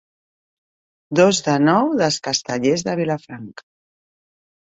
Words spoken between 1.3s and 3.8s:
de nou dels Castellers de Vilafranca.